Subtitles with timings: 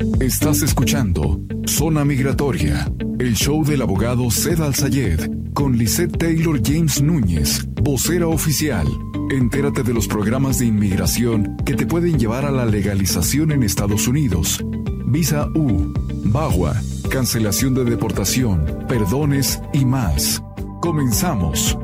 [0.00, 7.66] Estás escuchando Zona Migratoria, el show del abogado Zed Al-Sayed con Lisette Taylor James Núñez,
[7.82, 8.86] vocera oficial.
[9.30, 14.08] Entérate de los programas de inmigración que te pueden llevar a la legalización en Estados
[14.08, 14.64] Unidos.
[15.06, 15.92] Visa U,
[16.24, 16.80] BAGUA,
[17.10, 20.42] cancelación de deportación, perdones y más.
[20.80, 21.76] Comenzamos.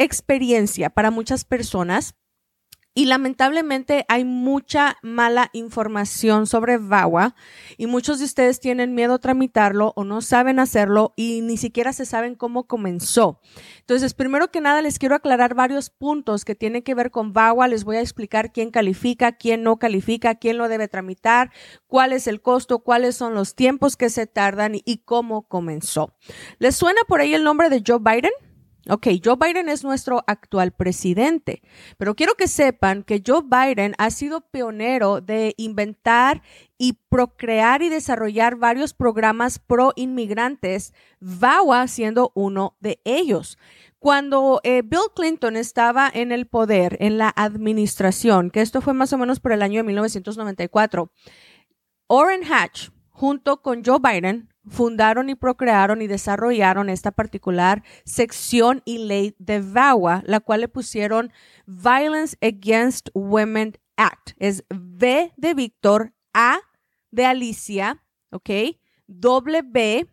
[0.00, 2.14] experiencia para muchas personas
[2.92, 7.36] y lamentablemente hay mucha mala información sobre VAWA
[7.78, 11.92] y muchos de ustedes tienen miedo a tramitarlo o no saben hacerlo y ni siquiera
[11.92, 13.40] se saben cómo comenzó.
[13.78, 17.68] Entonces, primero que nada, les quiero aclarar varios puntos que tienen que ver con VAWA.
[17.68, 21.52] Les voy a explicar quién califica, quién no califica, quién lo debe tramitar,
[21.86, 26.16] cuál es el costo, cuáles son los tiempos que se tardan y, cómo comenzó.
[26.58, 28.32] ¿Les suena por ahí el nombre de Joe Biden?
[28.92, 31.62] Ok, Joe Biden es nuestro actual presidente,
[31.96, 36.42] pero quiero que sepan que Joe Biden ha sido pionero de inventar
[36.76, 43.58] y procrear y desarrollar varios programas pro inmigrantes, VAWA siendo uno de ellos.
[44.00, 49.12] Cuando eh, Bill Clinton estaba en el poder, en la administración, que esto fue más
[49.12, 51.12] o menos por el año de 1994,
[52.08, 58.98] Orrin Hatch, junto con Joe Biden, fundaron y procrearon y desarrollaron esta particular sección y
[58.98, 61.32] ley de VAWA, la cual le pusieron
[61.66, 64.32] Violence Against Women Act.
[64.36, 66.58] Es V de Víctor, A
[67.10, 68.50] de Alicia, ¿ok?
[69.06, 70.08] W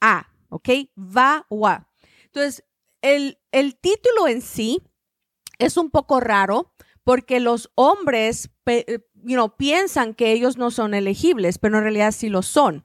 [0.00, 0.68] A, ¿ok?
[0.94, 1.88] VAWA.
[2.24, 2.64] Entonces,
[3.02, 4.82] el, el título en sí
[5.58, 8.50] es un poco raro porque los hombres
[9.24, 12.84] you know, piensan que ellos no son elegibles, pero en realidad sí lo son.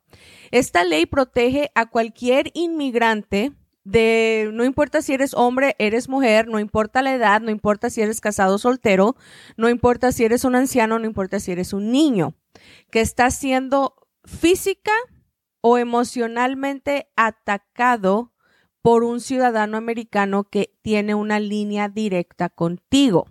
[0.52, 6.60] Esta ley protege a cualquier inmigrante de, no importa si eres hombre, eres mujer, no
[6.60, 9.16] importa la edad, no importa si eres casado o soltero,
[9.58, 12.36] no importa si eres un anciano, no importa si eres un niño,
[12.92, 14.92] que está siendo física
[15.62, 18.34] o emocionalmente atacado
[18.82, 23.28] por un ciudadano americano que tiene una línea directa contigo.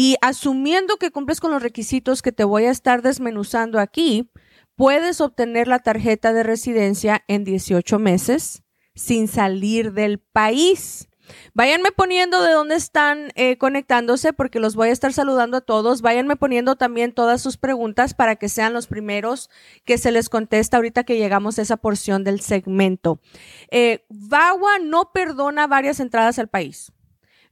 [0.00, 4.30] Y asumiendo que cumples con los requisitos que te voy a estar desmenuzando aquí,
[4.76, 8.62] puedes obtener la tarjeta de residencia en 18 meses
[8.94, 11.08] sin salir del país.
[11.52, 16.00] Váyanme poniendo de dónde están eh, conectándose porque los voy a estar saludando a todos.
[16.00, 19.50] Váyanme poniendo también todas sus preguntas para que sean los primeros
[19.84, 23.20] que se les contesta ahorita que llegamos a esa porción del segmento.
[23.72, 26.92] Eh, VAWA no perdona varias entradas al país.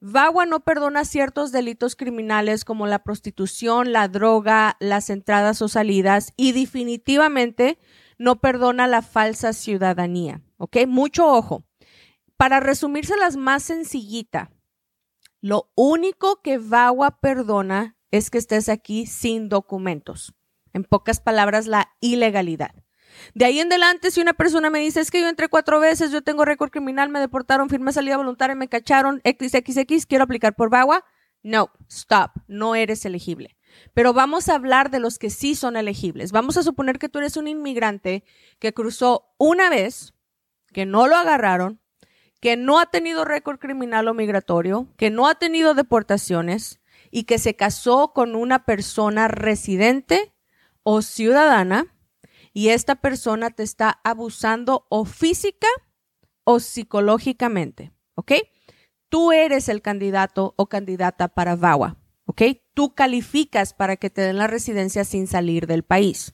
[0.01, 6.33] VAWA no perdona ciertos delitos criminales como la prostitución, la droga, las entradas o salidas
[6.37, 7.79] y definitivamente
[8.19, 10.43] no perdona la falsa ciudadanía.
[10.59, 10.79] ¿Ok?
[10.87, 11.65] Mucho ojo.
[12.37, 14.51] Para resumírselas más sencillita,
[15.41, 20.35] lo único que VAWA perdona es que estés aquí sin documentos.
[20.73, 22.75] En pocas palabras, la ilegalidad.
[23.35, 26.11] De ahí en adelante, si una persona me dice, es que yo entré cuatro veces,
[26.11, 30.71] yo tengo récord criminal, me deportaron, firmé salida voluntaria, me cacharon, XXX, quiero aplicar por
[30.71, 31.05] VAWA.
[31.43, 33.57] No, stop, no eres elegible.
[33.93, 36.33] pero vamos a hablar de los que sí son elegibles.
[36.33, 38.25] Vamos a suponer que tú eres un inmigrante
[38.59, 40.15] que cruzó una vez,
[40.73, 41.81] que no lo agarraron,
[42.41, 46.81] que no ha tenido récord criminal o migratorio, que no ha tenido deportaciones
[47.11, 50.33] y que se casó con una persona residente
[50.83, 51.96] o ciudadana
[52.57, 55.67] y esta persona te está abusando o física
[56.43, 58.33] o psicológicamente, ¿ok?
[59.11, 62.43] Tú eres el candidato o candidata para VAWA, ¿ok?
[62.73, 66.33] Tú calificas para que te den la residencia sin salir del país.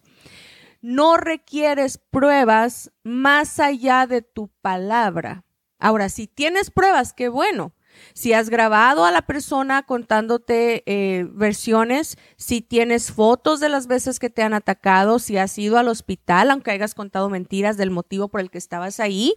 [0.81, 5.45] No requieres pruebas más allá de tu palabra.
[5.81, 7.75] Ahora, si tienes pruebas, qué bueno.
[8.15, 14.19] Si has grabado a la persona contándote eh, versiones, si tienes fotos de las veces
[14.19, 18.29] que te han atacado, si has ido al hospital, aunque hayas contado mentiras del motivo
[18.29, 19.35] por el que estabas ahí,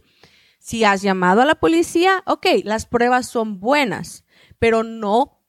[0.59, 4.25] si has llamado a la policía, ok, las pruebas son buenas,
[4.57, 5.43] pero no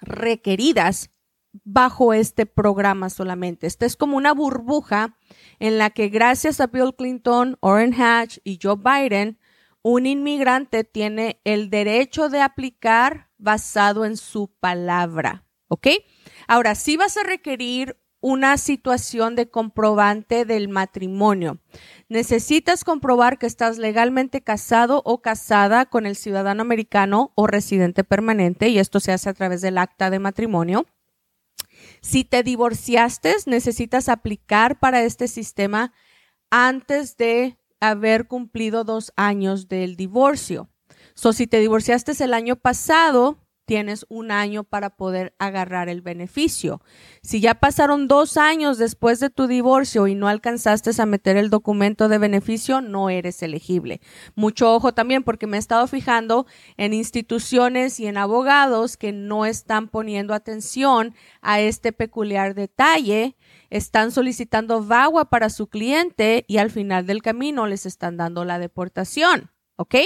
[0.00, 1.10] requeridas
[1.64, 3.66] bajo este programa solamente.
[3.66, 5.16] Esta es como una burbuja
[5.60, 9.38] en la que gracias a Bill Clinton, Orrin Hatch y Joe Biden,
[9.84, 15.88] un inmigrante tiene el derecho de aplicar basado en su palabra, ¿ok?
[16.48, 21.60] Ahora, sí vas a requerir una situación de comprobante del matrimonio.
[22.08, 28.68] Necesitas comprobar que estás legalmente casado o casada con el ciudadano americano o residente permanente
[28.68, 30.86] y esto se hace a través del acta de matrimonio.
[32.00, 35.92] Si te divorciaste, necesitas aplicar para este sistema
[36.48, 40.68] antes de haber cumplido dos años del divorcio.
[41.14, 46.82] So, si te divorciaste el año pasado, tienes un año para poder agarrar el beneficio.
[47.22, 51.50] Si ya pasaron dos años después de tu divorcio y no alcanzaste a meter el
[51.50, 54.00] documento de beneficio, no eres elegible.
[54.34, 59.46] Mucho ojo también porque me he estado fijando en instituciones y en abogados que no
[59.46, 63.36] están poniendo atención a este peculiar detalle.
[63.74, 68.60] Están solicitando VAWA para su cliente y al final del camino les están dando la
[68.60, 69.50] deportación.
[69.74, 69.96] ¿Ok?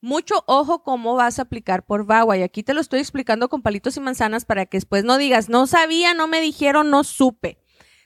[0.00, 2.38] mucho ojo cómo vas a aplicar por VAWA.
[2.38, 5.48] Y aquí te lo estoy explicando con palitos y manzanas para que después no digas,
[5.48, 7.58] no sabía, no me dijeron, no supe.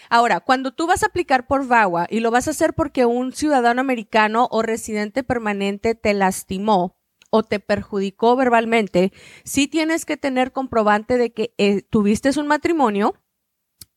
[0.10, 3.34] Ahora, cuando tú vas a aplicar por VAWA y lo vas a hacer porque un
[3.34, 6.98] ciudadano americano o residente permanente te lastimó,
[7.30, 9.12] o te perjudicó verbalmente,
[9.44, 13.16] sí tienes que tener comprobante de que eh, tuviste un matrimonio,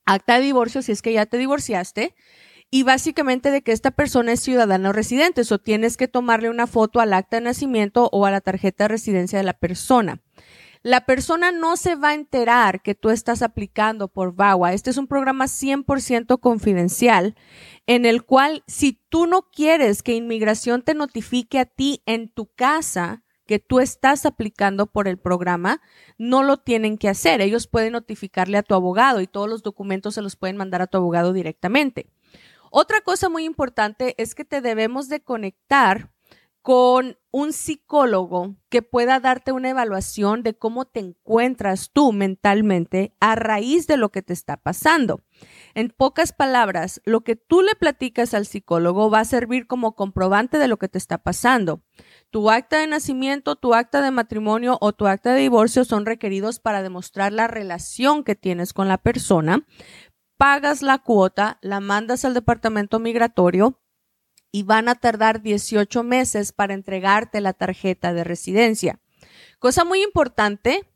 [0.04, 2.14] acta de divorcio si es que ya te divorciaste,
[2.70, 7.00] y básicamente de que esta persona es ciudadano residente, o tienes que tomarle una foto
[7.00, 10.20] al acta de nacimiento o a la tarjeta de residencia de la persona.
[10.82, 14.72] La persona no se va a enterar que tú estás aplicando por VAWA.
[14.72, 17.34] Este es un programa 100% confidencial
[17.86, 22.46] en el cual si tú no quieres que inmigración te notifique a ti en tu
[22.46, 25.80] casa, que tú estás aplicando por el programa,
[26.19, 27.40] no lo tienen que hacer.
[27.40, 30.86] Ellos pueden notificarle a tu abogado y todos los documentos se los pueden mandar a
[30.86, 32.10] tu abogado directamente.
[32.70, 36.12] Otra cosa muy importante es que te debemos de conectar
[36.69, 43.37] con un psicólogo que pueda darte una evaluación de cómo te encuentras tú mentalmente a
[43.37, 45.23] raíz de lo que te está pasando.
[45.73, 50.59] En pocas palabras, lo que tú le platicas al psicólogo va a servir como comprobante
[50.59, 51.81] de lo que te está pasando.
[52.29, 56.60] Tu acta de nacimiento, tu acta de matrimonio o tu acta de divorcio son requeridos
[56.60, 59.65] para demostrar la relación que tienes con la persona.
[60.37, 63.81] Pagas la cuota, la mandas al departamento migratorio
[64.50, 69.00] y van a tardar 18 meses para entregarte la tarjeta de residencia.
[69.58, 70.88] Cosa muy importante,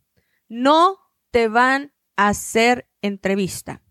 [0.49, 0.99] no
[1.31, 3.83] te van a hacer entrevista.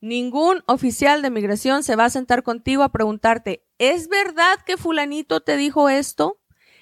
[0.00, 5.40] Ningún oficial de migración se va a sentar contigo a preguntarte, ¿es verdad que fulanito
[5.40, 6.40] te dijo esto?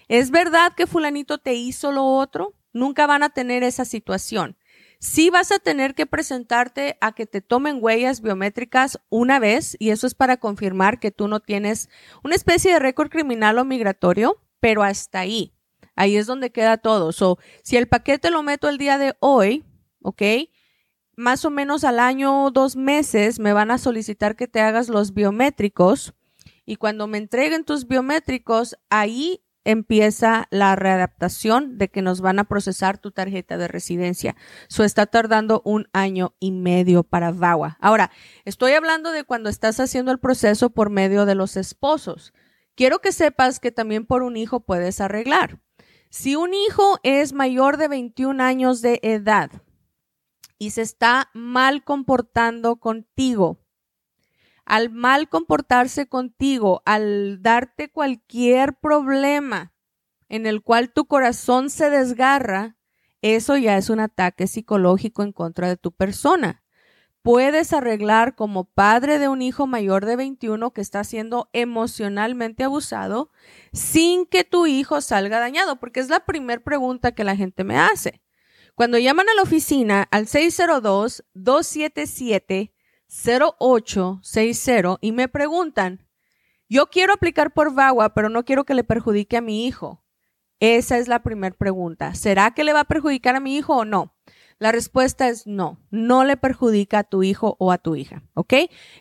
[0.08, 2.54] ¿Es verdad que fulanito te hizo lo otro?
[2.72, 4.56] Nunca van a tener esa situación.
[5.02, 9.90] Sí vas a tener que presentarte a que te tomen huellas biométricas una vez y
[9.90, 11.88] eso es para confirmar que tú no tienes
[12.22, 15.54] una especie de récord criminal o migratorio, pero hasta ahí.
[15.96, 17.12] Ahí es donde queda todo.
[17.12, 19.64] So, si el paquete lo meto el día de hoy,
[20.02, 20.22] ¿ok?
[21.16, 24.90] Más o menos al año o dos meses me van a solicitar que te hagas
[24.90, 26.12] los biométricos
[26.66, 32.44] y cuando me entreguen tus biométricos, ahí empieza la readaptación de que nos van a
[32.44, 34.36] procesar tu tarjeta de residencia.
[34.68, 37.78] Eso está tardando un año y medio para VAWA.
[37.80, 38.10] Ahora,
[38.44, 42.32] estoy hablando de cuando estás haciendo el proceso por medio de los esposos.
[42.74, 45.60] Quiero que sepas que también por un hijo puedes arreglar.
[46.08, 49.50] Si un hijo es mayor de 21 años de edad
[50.58, 53.59] y se está mal comportando contigo,
[54.70, 59.72] al mal comportarse contigo, al darte cualquier problema
[60.28, 62.76] en el cual tu corazón se desgarra,
[63.20, 66.62] eso ya es un ataque psicológico en contra de tu persona.
[67.20, 73.32] Puedes arreglar como padre de un hijo mayor de 21 que está siendo emocionalmente abusado
[73.72, 77.76] sin que tu hijo salga dañado, porque es la primera pregunta que la gente me
[77.76, 78.22] hace.
[78.76, 80.28] Cuando llaman a la oficina al
[83.10, 86.06] 602-277-0860 y me preguntan,
[86.68, 90.04] yo quiero aplicar por VAWA, pero no quiero que le perjudique a mi hijo.
[90.60, 92.14] Esa es la primera pregunta.
[92.14, 94.14] ¿Será que le va a perjudicar a mi hijo o no?
[94.60, 98.52] La respuesta es no, no le perjudica a tu hijo o a tu hija, ¿ok?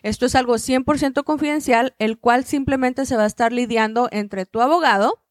[0.02, 4.62] Esto es algo 100% confidencial, el cual simplemente se va a estar lidiando entre tu
[4.62, 5.22] abogado,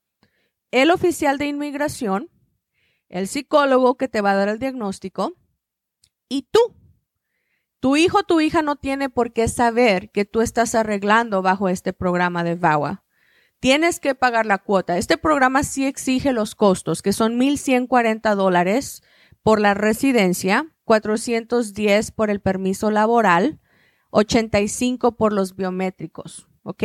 [0.69, 2.29] el oficial de inmigración,
[3.09, 5.33] el psicólogo que te va a dar el diagnóstico
[6.29, 6.75] y tú.
[7.79, 11.93] Tu hijo tu hija no tiene por qué saber que tú estás arreglando bajo este
[11.93, 13.03] programa de VAWA
[13.59, 14.97] tienes que pagar la cuota.
[14.97, 19.03] Este programa sí exige los costos, que son 1.140 dólares
[19.43, 23.59] por la residencia, 410 por el permiso laboral,
[24.11, 26.83] 85 por los biométricos, ¿ok?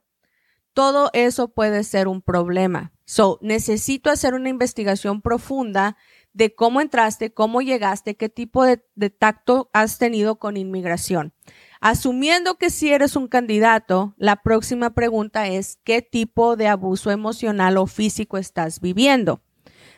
[0.73, 2.93] Todo eso puede ser un problema.
[3.05, 5.97] So, necesito hacer una investigación profunda
[6.33, 8.77] de cómo entraste, cómo llegaste, qué tipo de,
[9.09, 11.33] tacto has tenido con inmigración.
[11.79, 17.77] Asumiendo que si eres un candidato, la próxima pregunta es qué tipo de abuso emocional
[17.77, 19.41] o físico estás viviendo.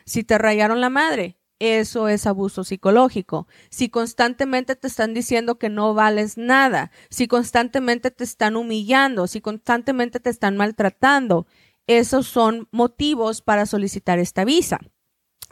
[0.04, 3.46] Si te rayaron la madre, eso es abuso psicológico.
[3.70, 9.40] Si constantemente te están diciendo que no vales nada, si constantemente te están humillando, si
[9.40, 11.46] constantemente te están maltratando,
[11.86, 14.80] esos son motivos para solicitar esta visa.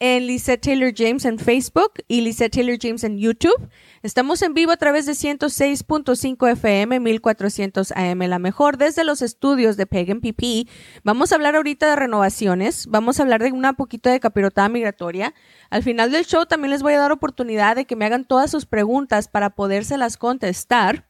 [0.00, 0.26] en
[0.60, 3.68] Taylor James en Facebook y Lisette Taylor James en YouTube.
[4.02, 9.76] Estamos en vivo a través de 106.5 FM, 1400 AM, la mejor desde los estudios
[9.76, 10.68] de Pagan PP.
[11.02, 15.34] Vamos a hablar ahorita de renovaciones, vamos a hablar de una poquito de capirotada migratoria.
[15.70, 18.50] Al final del show también les voy a dar oportunidad de que me hagan todas
[18.50, 21.08] sus preguntas para podérselas contestar.